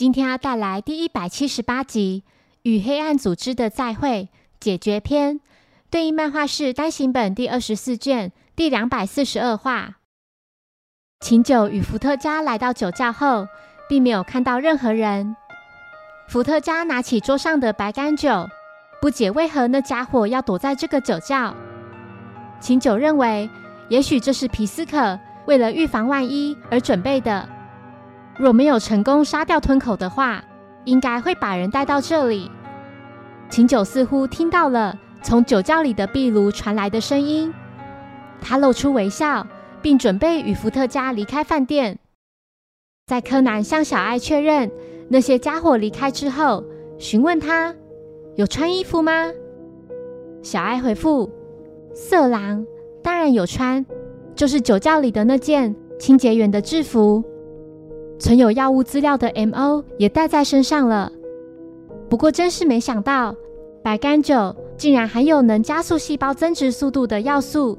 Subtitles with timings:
[0.00, 2.24] 今天要带来第一百七十八集
[2.62, 5.40] 《与黑暗组织的再会》解决篇，
[5.90, 9.98] 对应漫画是单行本第二十四卷第两百四十二话。
[11.20, 13.46] 琴酒与伏特加来到酒窖后，
[13.90, 15.36] 并没有看到任何人。
[16.30, 18.48] 伏特加拿起桌上的白干酒，
[19.02, 21.54] 不解为何那家伙要躲在这个酒窖。
[22.58, 23.50] 琴酒认为，
[23.90, 27.46] 也许这是皮斯可为了预防万一而准备的。
[28.38, 30.42] 若没有成功杀掉吞口的话，
[30.84, 32.50] 应该会把人带到这里。
[33.50, 37.52] 琴酒似乎听到了从酒窖里的壁炉传来的声音，
[38.40, 39.46] 他露出微笑，
[39.82, 41.98] 并准备与伏特加离开饭店。
[43.06, 44.70] 在柯南向小爱确认
[45.08, 46.64] 那些家伙离开之后，
[46.98, 47.74] 询问他
[48.36, 49.30] 有穿衣服吗？
[50.42, 51.28] 小爱回复：
[51.92, 52.64] 色狼
[53.02, 53.84] 当然有穿，
[54.34, 57.24] 就是酒窖里的那件清洁员的制服。
[58.20, 59.82] 存有药物资料的 M.O.
[59.96, 61.10] 也带在身上了。
[62.10, 63.34] 不过，真是没想到，
[63.82, 67.78] 白干酒竟然含有能加速细胞增殖速度的要素。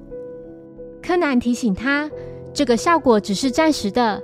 [0.99, 2.09] 柯南提醒他，
[2.51, 4.19] 这个效果只是暂时的，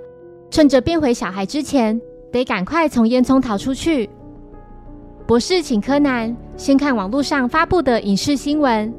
[0.49, 4.09] 趁着变回小孩之前，得赶快从烟囱逃出去。
[5.27, 8.91] 博士请柯南先看网络上发布的影视新闻，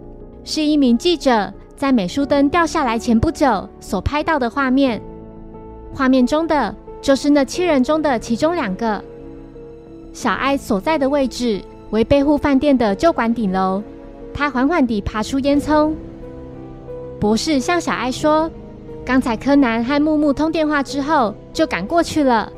[0.45, 5.03] 是一名记者在美术灯掉下来前不久所拍到的画面。
[5.92, 6.73] 画面中的。
[7.01, 9.03] 就是那七人中的其中两个。
[10.13, 13.83] 小艾所在的位置为庇护饭店的旧馆顶楼。
[14.35, 15.93] 他缓缓地爬出烟囱。
[17.19, 18.49] 博士向小艾说
[19.05, 22.53] ：“刚才柯南和木木通电话之后，就赶过去了。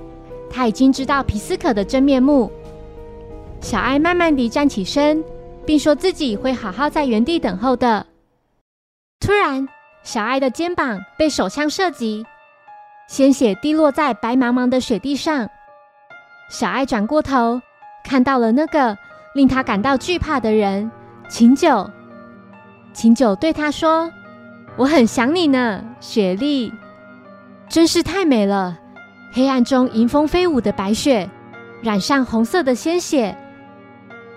[0.51, 2.51] 他已经知道皮斯可的真面目。”
[3.63, 5.25] 小艾慢慢地站起身，
[5.65, 8.05] 并说自己会好好在原地等候的。
[9.21, 9.67] 突然，
[10.03, 12.25] 小艾的肩膀被手枪射击。
[13.11, 15.51] 鲜血滴落在白茫茫的雪地上，
[16.49, 17.61] 小爱转过头，
[18.05, 18.97] 看到了那个
[19.35, 20.89] 令他感到惧怕的人——
[21.29, 21.91] 秦九。
[22.93, 24.09] 秦九对他说
[24.79, 26.73] ：“我很想你呢，雪莉，
[27.69, 28.79] 真是太美了。
[29.33, 31.29] 黑暗中迎风飞舞的白雪，
[31.83, 33.37] 染上红色的鲜血。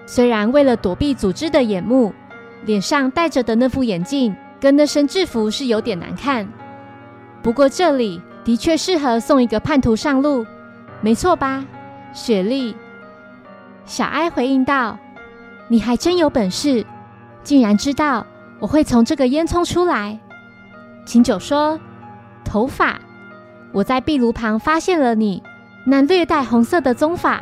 [0.07, 2.11] 虽然为了躲避组织的眼目，
[2.65, 6.51] 脸上戴着的那副眼镜跟那身制服是有点难看，
[7.43, 10.45] 不过这里……”的确适合送一个叛徒上路，
[11.01, 11.65] 没错吧，
[12.13, 12.75] 雪莉？
[13.85, 14.97] 小哀回应道
[15.69, 16.85] ：“你还真有本事，
[17.43, 18.25] 竟然知道
[18.59, 20.19] 我会从这个烟囱出来。”
[21.05, 21.79] 琴九说
[22.43, 22.99] ：“头发，
[23.71, 25.41] 我在壁炉旁发现了你
[25.85, 27.41] 那略带红色的棕发。”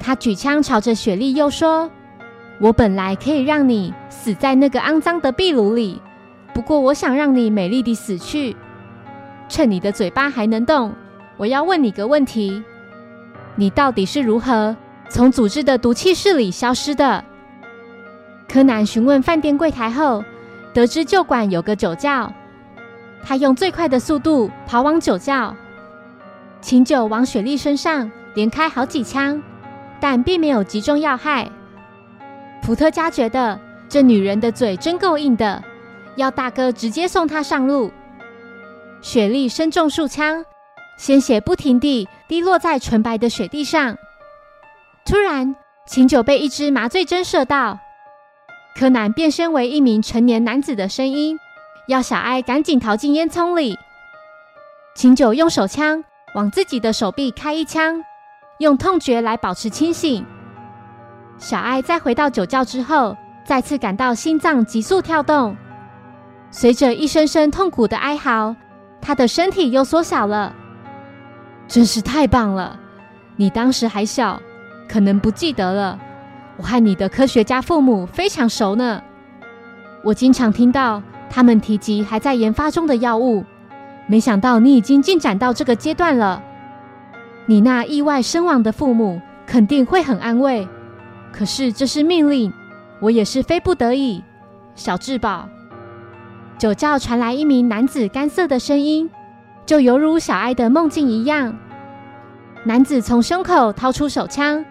[0.00, 1.90] 他举枪朝着雪莉，又说
[2.60, 6.00] ：“我本来可以让你死在那个肮脏的壁炉里，
[6.52, 8.56] 不过我想让你美丽的死去。”
[9.48, 10.92] 趁你的嘴巴还能动，
[11.36, 12.62] 我要问你个问题：
[13.56, 14.76] 你到底是如何
[15.08, 17.24] 从组织的毒气室里消失的？
[18.48, 20.24] 柯南询问饭店柜台后，
[20.72, 22.32] 得知旧馆有个酒窖，
[23.22, 25.54] 他用最快的速度跑往酒窖，
[26.60, 29.42] 琴酒往雪莉身上连开好几枪，
[30.00, 31.48] 但并没有击中要害。
[32.62, 35.62] 伏特加觉得这女人的嘴真够硬的，
[36.16, 37.90] 要大哥直接送她上路。
[39.04, 40.46] 雪莉身中数枪，
[40.96, 43.98] 鲜血不停地滴落在纯白的雪地上。
[45.04, 45.54] 突然，
[45.86, 47.78] 琴酒被一支麻醉针射到。
[48.74, 51.38] 柯南变身为一名成年男子的声音，
[51.86, 53.76] 要小爱赶紧逃进烟囱里。
[54.96, 56.02] 琴酒用手枪
[56.34, 58.02] 往自己的手臂开一枪，
[58.56, 60.24] 用痛觉来保持清醒。
[61.36, 65.54] 小爱在回到酒窖之后，再次感到心脏急速跳动，
[66.50, 68.56] 随着一声声痛苦的哀嚎。
[69.06, 70.54] 他的身体又缩小了，
[71.68, 72.80] 真是太棒了！
[73.36, 74.40] 你当时还小，
[74.88, 75.98] 可能不记得了。
[76.56, 79.02] 我和你的科学家父母非常熟呢，
[80.02, 83.44] 我经常听到他们提及还在研发中的药物。
[84.06, 86.42] 没想到你已经进展到这个阶段了。
[87.44, 90.66] 你那意外身亡的父母肯定会很安慰，
[91.30, 92.50] 可是这是命令，
[93.00, 94.24] 我也是非不得已。
[94.74, 95.46] 小智宝。
[96.56, 99.10] 酒窖传来一名男子干涩的声音，
[99.66, 101.56] 就犹如小爱的梦境一样。
[102.64, 104.64] 男子从胸口掏出手枪，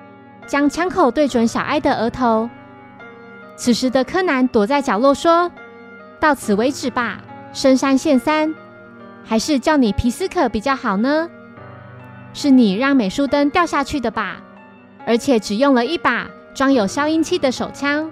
[0.47, 2.49] 将枪口对准小爱的额头。
[3.55, 5.51] 此时的柯南躲在角落，说
[6.19, 7.21] ：“到此为止吧，
[7.51, 8.55] 深山现三，
[9.23, 11.29] 还是叫你皮斯可比较好呢？
[12.33, 14.41] 是你让美术灯掉下去的吧？
[15.05, 18.09] 而且只用了一把装有消音器的手枪。”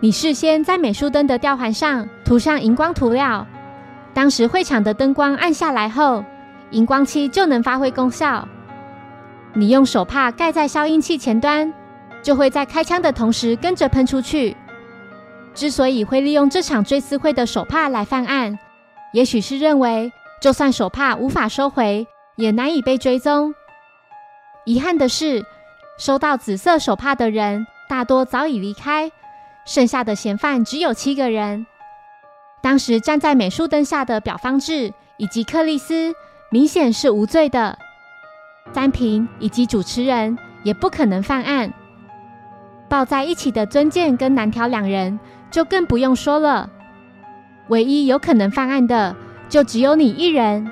[0.00, 3.46] 你事先在美术灯的吊环上涂上荧光涂料，
[4.12, 6.22] 当时会场的灯光暗下来后，
[6.70, 8.46] 荧光漆就能发挥功效。
[9.54, 11.72] 你用手帕盖在消音器前端，
[12.22, 14.54] 就会在开枪的同时跟着喷出去。
[15.54, 18.58] 之所以会利用这场追思会的手帕来犯案，
[19.14, 20.12] 也许是认为，
[20.42, 22.06] 就算手帕无法收回，
[22.36, 23.54] 也难以被追踪。
[24.66, 25.42] 遗憾的是，
[25.96, 29.10] 收到紫色手帕的人大多早已离开，
[29.66, 31.66] 剩下的嫌犯只有七个人。
[32.62, 36.14] 当时站在美术灯下的表方志以及克里斯，
[36.50, 37.78] 明显是无罪的。
[38.72, 41.72] 詹平以及主持人也不可能犯案。
[42.88, 45.18] 抱在一起的尊健跟南条两人
[45.50, 46.70] 就更不用说了。
[47.68, 49.14] 唯一有可能犯案的，
[49.48, 50.70] 就只有你一人。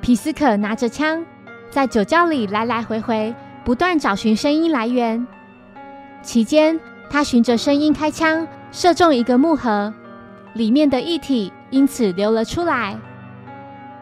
[0.00, 1.24] 皮斯可拿着枪，
[1.68, 3.34] 在酒窖里来来回回，
[3.64, 5.26] 不断找寻声音来源。
[6.22, 6.78] 期间，
[7.10, 9.92] 他循着声音开枪，射中一个木盒。
[10.54, 12.96] 里面的液体因此流了出来。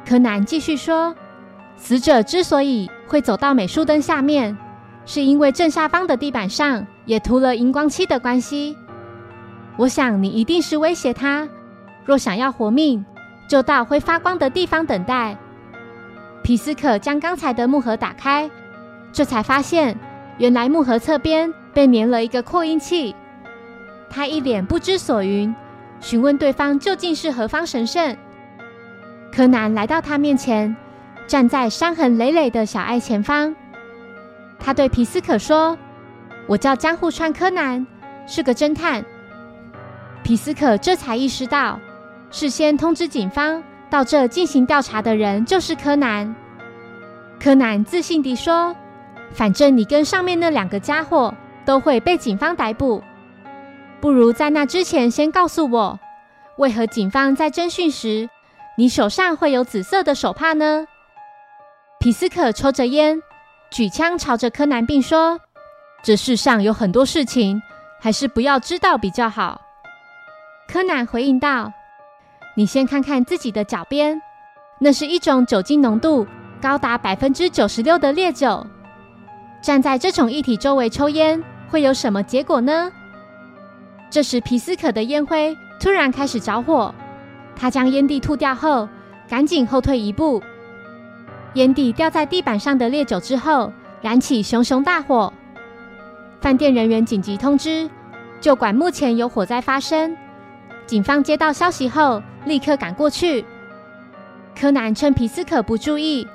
[0.06, 1.14] 柯南继续说
[1.76, 4.56] ：“死者之所以会走到美术灯下面，
[5.05, 8.76] 是因为正下方的地板上也涂了荧光漆的关系。
[9.76, 11.49] 我想你一定是威胁他，
[12.05, 13.05] 若想要活命，
[13.49, 15.37] 就到会发光的地方等待。”
[16.43, 18.50] 皮斯可将刚才的木盒打开，
[19.12, 19.99] 这才发现
[20.38, 23.14] 原来木盒侧边被粘了一个扩音器。
[24.10, 25.54] 他一脸不知所云。
[26.00, 28.16] 询问对方究竟是何方神圣。
[29.32, 30.75] 柯南来到他面前，
[31.28, 33.54] 站在伤痕累累的小爱前方。
[34.58, 35.78] 他对皮斯可说
[36.48, 37.86] ：“我叫江户川柯南，
[38.26, 39.04] 是个侦探。”
[40.24, 41.78] 皮斯可这才意识到，
[42.28, 46.34] 事先通知警方到这进行调查的人就是柯南。
[47.38, 48.74] 柯南自信地说
[49.31, 51.32] ：“反正你跟上面那两个家伙
[51.69, 53.03] 都会被警方逮捕。”
[54.00, 56.00] 不如在那之前先告诉我，
[56.56, 58.31] 为何警方在侦讯时，
[58.79, 60.87] 你手上会有紫色的手帕呢？
[62.00, 63.20] 皮斯可抽着烟，
[63.70, 65.41] 举枪朝着柯南，并说
[66.03, 67.61] ：“这世上有很多事情，
[68.00, 69.61] 还是不要知道比较好。”
[70.73, 71.73] 柯南回应道
[72.56, 74.23] ：“你先看看自己的脚边，
[74.79, 76.26] 那是一种酒精浓度
[76.62, 78.65] 高达百分之九十六的烈酒。
[79.61, 82.91] 站在这种液体周围抽烟，会有什么结果呢？”
[84.11, 86.94] 这时，皮斯可的烟灰突然开始着火。
[87.55, 88.88] 他将烟蒂吐掉后，
[89.29, 90.43] 赶紧后退一步。
[91.55, 95.32] 烟蒂掉在地板上的烈酒之后，燃起熊熊大火。
[96.41, 97.91] 饭店人员紧急通知，
[98.41, 100.17] 酒馆目前有火灾发生。
[100.87, 103.44] 警方接到消息后，立刻赶过去。
[104.59, 106.26] 柯南趁皮斯可不注意，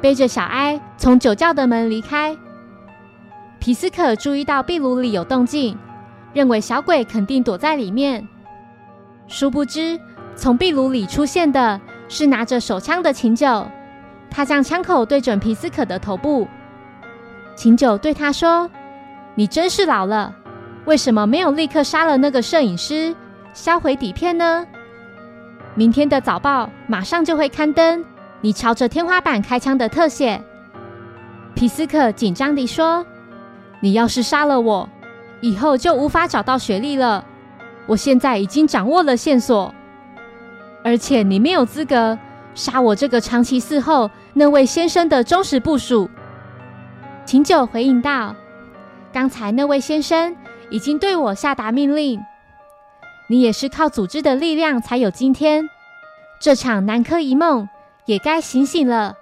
[0.00, 2.36] 背着小哀从酒窖的门离开。
[3.66, 5.76] 皮斯可注意到壁炉里有动静。
[6.32, 8.24] 认为小鬼肯定躲在里面，
[9.26, 9.98] 殊不知
[10.36, 13.66] 从壁炉里出现的是拿着手枪的秦九。
[14.30, 16.46] 他将枪口对准皮斯可的头部。
[17.56, 18.70] 秦九对他说
[19.34, 20.32] ：“你真是老了，
[20.84, 23.12] 为什么没有立刻杀了那个摄影师，
[23.52, 24.64] 销毁底片呢？
[25.74, 28.04] 明天的早报马上就会刊登
[28.40, 30.40] 你朝着天花板开枪的特写。”
[31.56, 33.04] 皮斯克紧张地说
[33.80, 34.88] ：“你要是杀了我。”
[35.42, 37.24] 以后就无法找到雪莉了。
[37.86, 39.72] 我现在已经掌握了线索，
[40.82, 42.18] 而且你没有资格
[42.54, 46.08] 杀我这个长期伺候那位先生的忠实部属。
[47.26, 48.34] 秦九回应道
[49.12, 50.34] ：“刚才那位先生
[50.70, 52.18] 已经对我下达命令，
[53.28, 55.68] 你也是靠组织的力量才有今天。
[56.40, 57.68] 这场南柯一梦
[58.06, 59.14] 也该醒醒了。”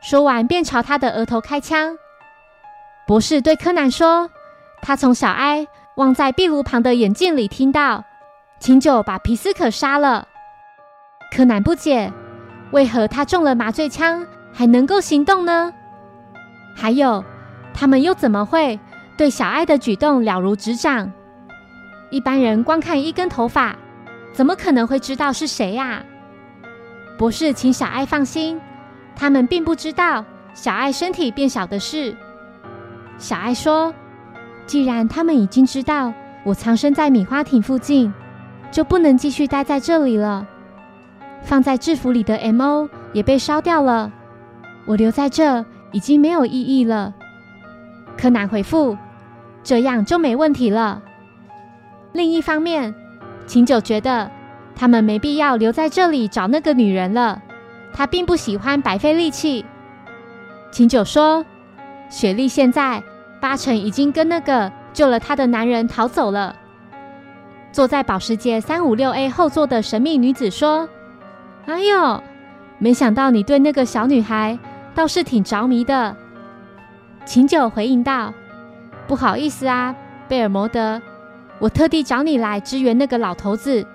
[0.00, 1.98] 说完，便朝他的额头开枪。
[3.10, 4.30] 博士对柯南说。
[4.82, 8.04] 他从小哀望在壁炉旁的眼镜里听到，
[8.60, 10.28] 琴酒把皮斯可杀了。
[11.32, 12.12] 柯南不解，
[12.70, 15.74] 为何他中了麻醉枪还能够行动呢？
[16.76, 17.24] 还有，
[17.74, 18.78] 他们又怎么会
[19.18, 21.10] 对小哀的举动了如指掌？
[22.10, 23.74] 一般人光看一根头发，
[24.32, 26.04] 怎么可能会知道是谁呀？
[27.18, 28.60] 博士，请小哀放心，
[29.16, 30.24] 他们并不知道
[30.54, 32.16] 小爱身体变小的事。
[33.20, 33.94] 小爱说。
[34.66, 36.12] 既然他们已经知道
[36.44, 38.12] 我藏身在米花町附近，
[38.70, 40.46] 就不能继续待在这里了。
[41.42, 42.88] 放在制服里的 M.O.
[43.12, 44.12] 也被烧掉了，
[44.86, 47.12] 我留在这已经没有意义了。
[48.16, 48.96] 柯南回复
[49.64, 51.02] ：“这样就没问题了。”
[52.12, 52.94] 另一方面，
[53.46, 54.30] 秦九觉得
[54.76, 57.42] 他们没必要留在这里找那个女人了。
[57.92, 59.64] 他并不喜欢白费力气。
[60.70, 61.44] 秦九说
[62.08, 63.02] ：“雪莉现在。”
[63.40, 66.54] 八成已经跟那个救了他的男人逃走了。
[67.72, 70.88] 坐在保时捷三五六 A 后座的神秘女子说
[71.66, 72.22] ：“哎呦，
[72.78, 74.58] 没想到你对那个小女孩
[74.94, 76.16] 倒是挺着迷的。”
[77.24, 78.34] 秦九回应道
[79.06, 79.94] ：“不好意思啊，
[80.28, 81.00] 贝尔摩德，
[81.60, 83.86] 我特地找你来支援那个老头子，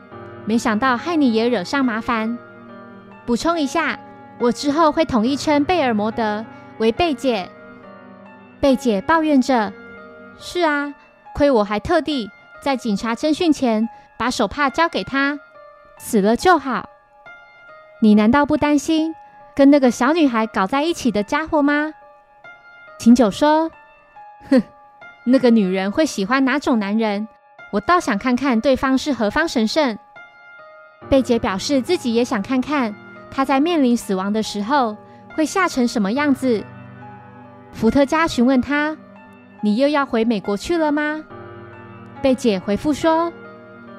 [0.46, 2.38] 没想到害你也惹上麻烦。
[3.26, 4.00] 补充一下，
[4.40, 6.46] 我之后会统一称贝尔摩德
[6.78, 7.50] 为贝姐。”
[8.66, 9.72] 贝姐抱怨着
[10.42, 10.92] ：“是啊，
[11.36, 12.28] 亏我还特地
[12.64, 15.38] 在警察侦讯前把手帕交给他，
[16.00, 16.90] 死了就好。
[18.02, 19.14] 你难道不担心
[19.56, 21.94] 跟那个小女孩搞在一起的家伙吗？”
[22.98, 23.70] 秦九说
[24.50, 24.64] ：“哼，
[25.28, 27.28] 那个女人会喜欢哪种男人？
[27.72, 29.96] 我倒想看看对方是何方神圣。”
[31.08, 32.96] 贝姐表示自己也想看看
[33.30, 34.98] 她在面临死亡的时候
[35.36, 36.64] 会吓成什么样子。
[37.76, 38.96] 伏特加询问他
[39.62, 41.26] ：“你又要回美国去了吗？”
[42.24, 43.34] 贝姐回复说：“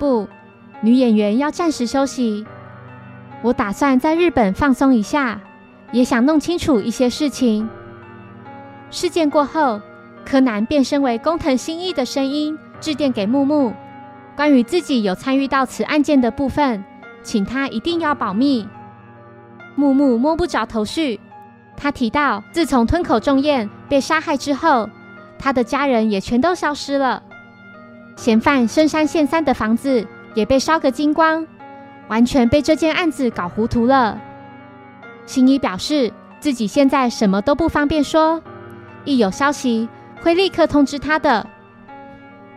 [0.01, 0.27] 不，
[0.81, 2.47] 女演员要暂时休息。
[3.43, 5.43] 我打算在日本放松一下，
[5.93, 7.69] 也想弄清楚一些事情。”
[8.91, 9.83] 事件过后，
[10.25, 13.75] 柯南变身为工藤新一的声音，致电给木木，
[14.35, 16.83] 关于自己有参与到此案件的部分，
[17.23, 18.67] 请他一定要保密。
[19.75, 21.21] 木木摸不着头绪，
[21.77, 24.89] 他提到，自从吞口重彦被杀害之后，
[25.39, 27.23] 他的家人也全都消失了，
[28.17, 31.47] 嫌犯深山县三的房子也被烧个精光，
[32.09, 34.19] 完全被这件案子搞糊涂了。
[35.27, 38.43] 新一表示自己现在什么都不方便说。
[39.05, 39.89] 一有消息，
[40.21, 41.47] 会立刻通知他的。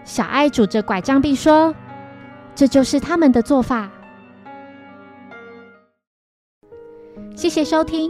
[0.04, 1.74] 小爱拄着拐杖，并说
[2.56, 3.90] ：“这就是他们的做法。”
[7.36, 8.10] 谢谢收听。